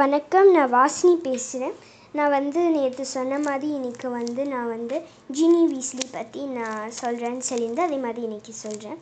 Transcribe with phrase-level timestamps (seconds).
[0.00, 0.48] வணக்கம்.
[0.54, 1.74] நான் வாசினி பேசுகிறேன்
[2.16, 4.96] நான் வந்து நேற்று சொன்ன மாதிரி இன்றைக்கி வந்து நான் வந்து
[5.38, 7.88] ஜினி வீஸ்லி பற்றி நான் சொல்கிறேன்னு சொல்லியிருந்தேன்.
[7.88, 8.98] அதே மாதிரி இன்றைக்கி சொல்கிறேன்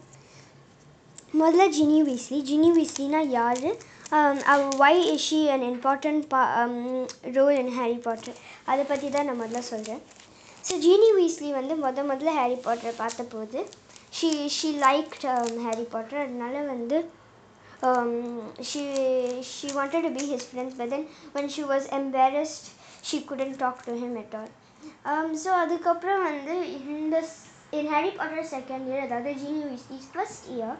[1.41, 2.39] முதல்ல ஜினி வீஸ்லி.
[2.51, 3.69] ஜினி வீஸ்லினா யார்?
[4.53, 5.41] அவ why is she she
[5.73, 6.43] important பா
[7.37, 8.41] ரோல் இன் ஹாரி பாட்டர்
[8.73, 10.03] அதை பற்றி தான் நான் முதல்ல சொல்கிறேன்
[10.65, 13.61] ஸோ ஜீனி வீஸ்லி வந்து முத முதல்ல ஹாரி பாட்டரை பார்த்தபோது
[14.19, 15.15] she she like
[15.69, 16.99] Harry Potter அதனால வந்து
[17.82, 18.12] um,
[18.62, 18.84] she
[19.52, 21.06] she wanted to be his friend but then
[21.36, 22.68] when she was embarrassed
[23.02, 24.52] she couldn't talk to him at all
[25.12, 26.56] um, so அதுக்கப்புறம் வந்து
[26.96, 27.18] இந்த
[27.80, 30.72] in Harry Potter second year அதாவது ஜீனி வீஸ்லி's first year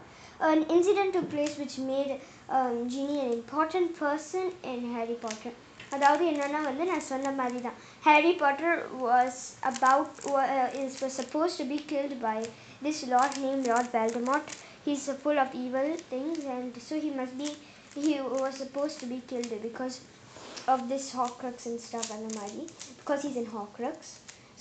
[0.52, 2.12] an incident took place which made
[2.58, 5.54] um, Ginny an important person in Harry Potter
[5.96, 7.76] அதாவது என்னன்னா வந்து நான் சொன்ன மாதிரி தான்
[8.06, 10.16] Harry Potter was about
[10.84, 12.40] is was supposed to be killed by
[12.86, 14.48] this lord named Lord Voldemort
[14.86, 17.50] he's full of evil things and so he must be
[17.96, 19.96] he was supposed to be killed because
[20.68, 22.64] of this Horcrux and stuff அந்த மாதிரி
[23.00, 23.98] because he's in Horcrux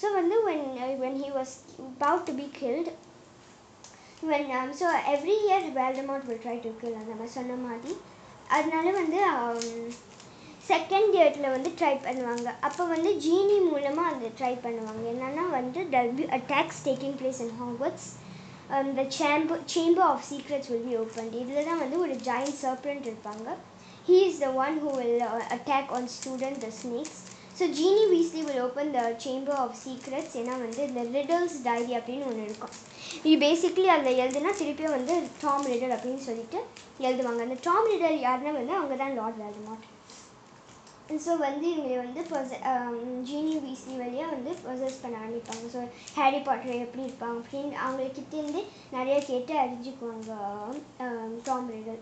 [0.00, 1.50] so வந்து when uh, when he was
[1.90, 2.88] about to be killed
[4.30, 7.94] when um, so every year Voldemort will try to kill அந்த மாதிரி சொன்ன மாதிரி
[8.56, 9.20] அதனால வந்து
[10.70, 16.26] second இயரில் வந்து ட்ரை பண்ணுவாங்க அப்போ வந்து ஜீனி மூலமாக அது ட்ரை பண்ணுவாங்க என்னென்னா வந்து W
[16.38, 18.08] attacks taking place in Hogwarts
[18.83, 23.47] இந்த chamber chamber of secrets will be open இதில் தான் வந்து ஒரு ஜாயின் சர்ப்ரண்ட் இருப்பாங்க
[24.07, 25.23] he is the one who will
[25.55, 27.21] attack on student the snakes
[27.59, 32.27] so Ginny Weasley will open the chamber of secrets ஏன்னா வந்து இந்த riddles diary அப்படின்னு
[32.27, 32.75] ஒன்று இருக்கும்
[33.23, 36.59] இது பேசிக்லி அந்த எழுதுனா திருப்பியும் வந்து டாம் ரிடல் அப்படின்னு சொல்லிட்டு
[37.01, 39.85] எழுதுவாங்க அந்த டாம் ரிடல் யாருன்னா வந்து அவங்க தான் லார்ட் வேல்மாட்
[41.25, 42.49] ஸோ வந்து இவங்களை um, வந்து பொச
[43.27, 45.65] ஜீனி வீசி வழியாக வந்து பொசஸ் பண்ண ஆரம்பிப்பாங்க.
[45.73, 45.81] ஸோ
[46.17, 48.61] ஹேரி பாட்டர் எப்படி இருப்பாங்க அப்படின்னு அவங்கக்கிட்டேருந்து
[48.95, 50.31] நிறைய கேட்டு அறிஞ்சிக்குவாங்க
[51.47, 52.01] டாம் um, ரீடல்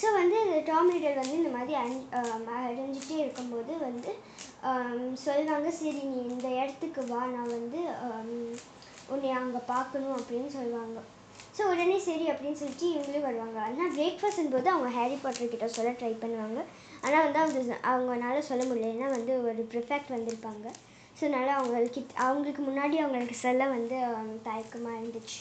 [0.00, 4.12] ஸோ வந்து டாம் ரீடல் வந்து இந்த மாதிரி அணி um, அறிஞ்சிட்டே இருக்கும்போது வந்து
[5.24, 7.80] சொல்லுவாங்க சரி நீ இந்த இடத்துக்கு வா நான் வந்து
[9.14, 10.98] உன்னை அங்கே பார்க்கணும் அப்படின்னு சொல்லுவாங்க.
[11.56, 13.58] ஸோ உடனே சரி அப்படின்னு சொல்லிட்டு இவங்களும் வருவாங்க.
[13.68, 16.60] ஆனால் பிரேக்ஃபாஸ்ட் போது அவங்க ஹாரி பாட்டர் கிட்ட சொல்ல ட்ரை பண்ணுவாங்க.
[17.04, 18.92] ஆனால் வந்து அவங்க அவங்களால சொல்ல முடியல.
[18.94, 20.66] ஏன்னா வந்து ஒரு ப்ரிஃபெக்ட் வந்திருப்பாங்க.
[21.16, 23.96] ஸோ அதனால் அவங்களுக்கு அவங்களுக்கு முன்னாடி அவங்களுக்கு சொல்ல வந்து
[24.48, 25.38] தயக்கமாக இருந்துச்சு.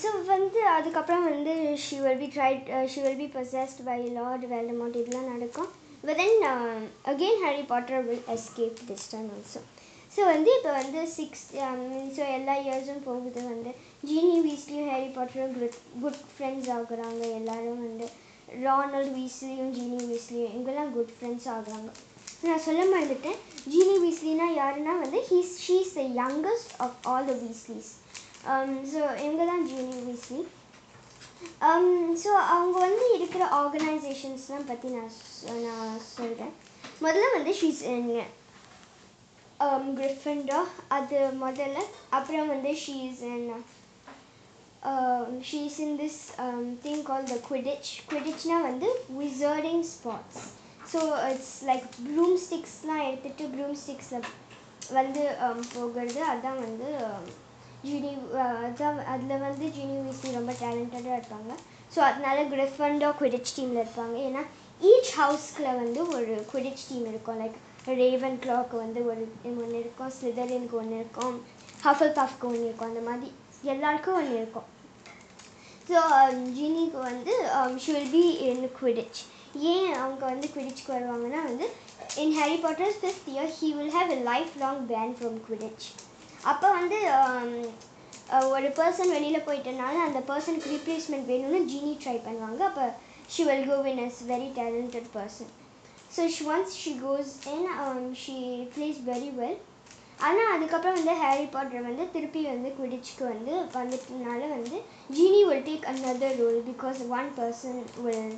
[0.00, 1.52] ஸோ வந்து அதுக்கப்புறம் வந்து
[1.84, 5.70] she will be tried she will be possessed by lord Voldemort இதெல்லாம் நடக்கும்.
[6.04, 6.42] But then
[7.12, 9.60] again Harry Potter will escape this time also
[10.12, 11.64] so வந்து இப்போ வந்து சிக்ஸ் ஸோ
[12.20, 13.70] um, எல்லா இயர்ஸும் போகுது வந்து.
[14.08, 17.22] ஜீனி வீஸ்லியும் ஹாரி பாட்டரும் குட் குட் ஃப்ரெண்ட்ஸ் ஆகுறாங்க.
[17.38, 18.06] எல்லோரும் வந்து
[18.66, 21.90] ரானல்ட் வீஸ்லியும் ஜீனி வீஸ்லியும் இவங்கெல்லாம் குட் ஃப்ரெண்ட்ஸ் ஆகுறாங்க.
[22.42, 23.38] நான் சொல்ல மறந்துட்டேன்.
[23.72, 27.90] ஜீனி வீஸ்லினா யாருன்னா வந்து he's she's the youngest of all the Weasleys
[28.92, 30.40] so இவங்க தான் ஜீனி வீஸ்லி
[32.22, 35.14] ஸோ அவங்க வந்து இருக்கிற ஆர்கனைசேஷன்ஸ்லாம் பற்றி நான்
[35.66, 36.54] நான் சொல்கிறேன்
[37.00, 37.82] முதல்ல வந்து ஷீஸ்
[39.98, 41.78] கிரிஃபண்டா um, அது முதல்ல.
[42.10, 43.22] அப்புறம் வந்து she's
[45.50, 46.20] she's in this
[46.84, 48.90] thing call the Quidditch குவிடிச்னா வந்து
[49.20, 50.42] wizarding sports
[50.92, 51.00] so
[51.30, 54.28] it's like broom ஸ்டிக்ஸ்லாம் எடுத்துகிட்டு ப்ளூம் ஸ்டிக்ஸில்
[54.98, 56.20] வந்து um, போகிறது.
[56.30, 57.26] அதுதான் வந்து um,
[57.84, 58.12] ஜினி
[58.62, 61.52] அதுதான் அதில் வந்து ஜினி விசி ரொம்ப டேலண்டடாக இருப்பாங்க.
[61.92, 64.16] ஸோ அதனால கிரிஃபண்டோ குவிடிச் டீமில் இருப்பாங்க.
[64.28, 64.42] ஏன்னா
[64.80, 67.38] ஈச் ஹவுஸ்கில் வந்து ஒரு குவிடிச் டீம் இருக்கும்.
[67.42, 67.58] லைக்
[68.00, 69.22] ரேவன் கிளாக்கு வந்து ஒரு
[69.62, 70.12] ஒன்று இருக்கும்.
[70.18, 71.36] ஸ்லிதரினுக்கு ஒன்று இருக்கும்.
[71.84, 72.90] ஹஃபல் பஃப்க்கு ஒன்று இருக்கும்.
[72.92, 73.30] அந்த மாதிரி
[73.74, 74.68] எல்லாருக்கும் ஒன்று இருக்கும்.
[75.88, 76.00] ஸோ
[76.56, 77.34] ஜீனிக்கு வந்து
[77.84, 79.20] she will be in Quidditch
[79.72, 81.66] ஏன் அவங்க வந்து குவிடிச்சுக்கு வருவாங்கன்னா வந்து
[82.22, 85.86] in Harry Potter's fifth year he will have a life long ban from Quidditch
[86.52, 86.98] அப்போ வந்து
[88.54, 92.60] ஒரு பர்சன் வெளியில் போயிட்டனால அந்த பர்சனுக்கு ரீப்ளேஸ்மெண்ட் வேணும்னு ஜீனி ட்ரை பண்ணுவாங்க.
[92.70, 92.84] அப்போ
[93.34, 95.50] she will go win as very talented person
[96.16, 97.66] so she once she goes in
[98.24, 98.36] she
[98.74, 99.58] plays very well
[100.26, 104.78] ஆனால் அதுக்கப்புறம் வந்து ஹாரி பாட்டர் வந்து திருப்பி வந்து குடிச்சுக்கு வந்து வந்துட்டனால வந்து
[105.10, 108.34] Ginny will take another role because one person will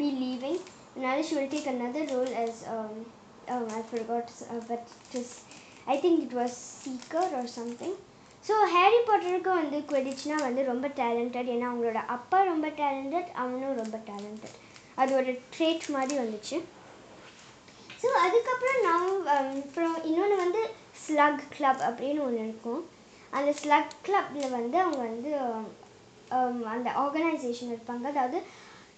[0.00, 0.60] be leaving
[0.92, 2.60] அதனால she will take another role as
[3.72, 4.30] I forgot
[4.68, 4.90] but
[5.20, 5.34] is
[5.86, 7.96] I think it was seeker or something
[8.44, 13.98] so Harry பாட்டருக்கு வந்து குவிடிச்னா வந்து ரொம்ப டேலண்டட் ஏன்னா அவங்களோட அப்பா ரொம்ப talented அவனும் ரொம்ப
[14.08, 14.56] டேலண்டட்
[14.94, 16.56] அது ஒரு ட்ரேட் மாதிரி வந்துச்சு.
[18.02, 19.04] ஸோ அதுக்கப்புறம் நான்
[19.34, 20.62] um, அப்புறம் இன்னொன்று வந்து
[21.04, 22.82] ஸ்லக் கிளப் அப்படின்னு ஒன்று இருக்கும்.
[23.32, 25.30] அந்த ஸ்லக் கிளப்பில் வந்து அவங்க வந்து
[26.36, 28.04] um, அந்த ஆர்கனைசேஷன் இருப்பாங்க.
[28.12, 28.38] அதாவது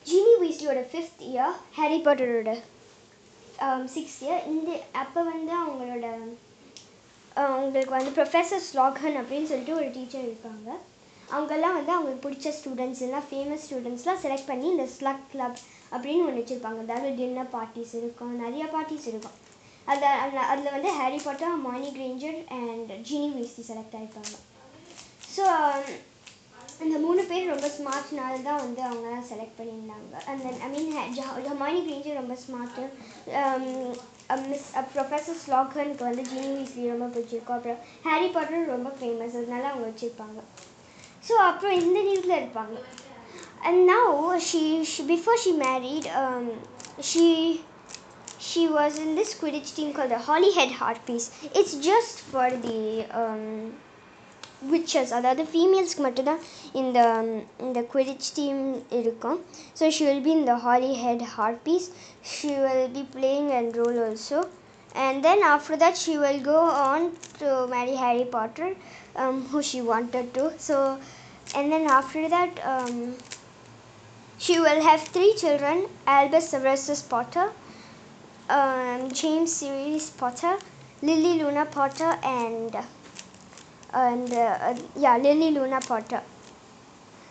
[0.06, 2.52] ஜினி வீஸ்லியோட ஃபிஃப்த் இயர் ஹாரி பாட்டரோட
[3.94, 4.70] சிக்ஸ்த் இயர் இந்த
[5.02, 6.06] அப்போ வந்து அவங்களோட
[7.36, 10.68] uh, அவங்களுக்கு வந்து ப்ரொஃபஸர் ஸ்லாகன் அப்படின்னு சொல்லிட்டு ஒரு டீச்சர் இருப்பாங்க
[11.28, 15.58] அவங்கெல்லாம் வந்து அவங்களுக்கு பிடிச்ச ஸ்டூடெண்ட்ஸ் எல்லாம் ஃபேமஸ் ஸ்டூடெண்ட்ஸ்லாம் செலக்ட் பண்ணி இந்த ஸ்லக் கிளப்
[15.94, 16.80] அப்படின்னு ஒன்று வச்சுருப்பாங்க.
[16.86, 19.38] அதாவது டின்னர் பார்ட்டிஸ் இருக்கும் நிறைய பார்ட்டிஸ் இருக்கும்.
[19.92, 24.34] அதில் அதில் அதில் வந்து Harry Potter Hermione Granger and Ginny Weasley select ஆகிருப்பாங்க
[25.34, 25.44] so
[26.84, 30.14] இந்த மூணு பேர் ரொம்ப ஸ்மார்ட்னால தான் வந்து அவங்க செலக்ட் பண்ணியிருந்தாங்க.
[30.32, 30.90] அந்த ஐ மீன்
[31.52, 32.84] ஹமானி கிரேஞ்சர் ரொம்ப ஸ்மார்ட்டு
[34.50, 37.58] மிஸ் ப்ரொஃபஸர் ஸ்லாகனுக்கு வந்து ஜீனி வீஸ்லி ரொம்ப பிடிச்சிருக்கும்.
[37.58, 40.40] அப்புறம் ஹாரி பாட்டர் ரொம்ப ஃபேமஸ் அதனால அவங்க வச்சுருப்பாங்க.
[41.28, 42.78] ஸோ அப்புறம் இந்த நியூஸில் இருப்பாங்க.
[43.68, 44.58] And now she,
[44.88, 46.46] she before she married um,
[48.43, 51.25] she she was in this quidditch team called the hollyhead harpies
[51.59, 52.79] it's just for the
[53.21, 53.43] um,
[54.71, 56.41] witches அதாவது ஃபீமேல்ஸ்க்கு மட்டும்தான்
[56.81, 56.99] இந்த
[57.65, 58.61] இந்த குவிடிச் டீம்
[58.99, 59.37] இருக்கும்
[59.79, 60.55] so she will be in the
[61.03, 61.87] Holyhead Harpies
[62.33, 64.41] she will be playing and role also
[65.05, 67.01] and then after that she will go on
[67.39, 68.69] to marry harry potter
[69.15, 70.77] um, who she wanted to so
[71.57, 73.15] and then after that um,
[74.39, 75.77] she will have three children
[76.07, 77.47] albus severus potter
[78.48, 80.54] um, james sirius potter
[81.02, 82.76] lily luna potter and
[83.92, 86.22] and uh, uh, yeah lily luna potter.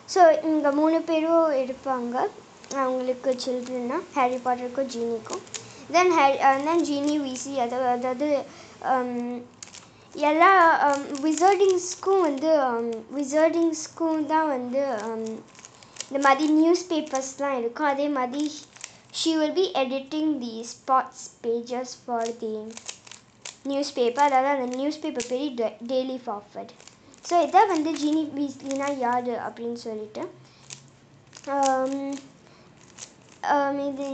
[0.08, 2.14] So இங்கே மூணு பேரும் இருப்பாங்க.
[2.82, 5.42] அவங்களுக்கு சில்ட்ரன்னா Harry பாட்டருக்கும் ஜீனிக்கும்
[5.94, 8.28] தென் Harry தென் ஜீனி விசி அதாவது அதாவது
[8.92, 9.40] um,
[10.14, 10.50] எல்லா
[11.26, 12.50] விசர்டிங்ஸ்க்கும் வந்து
[13.18, 15.24] விசர்டிங்ஸ்க்கும் தான் வந்து um,
[16.08, 17.90] இந்த மாதிரி நியூஸ் பேப்பர்ஸ்லாம் இருக்கும்.
[17.94, 18.44] அதே மாதிரி
[19.14, 22.52] she will be editing the sports pages for the
[23.92, 25.60] newspaper அதாவது அந்த நியூஸ் பேப்பர் பேர்
[25.92, 26.72] டெய்லி ஃபார்வர்ட்
[27.24, 30.24] ஸோ இதை வந்து ஜீனி வீஸ்லினா யார் அப்படின்னு சொல்லிட்டு
[31.46, 31.94] um,
[33.46, 34.08] um, இது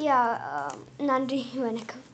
[0.00, 0.18] யா
[0.50, 2.04] um, நன்றி வணக்கம்.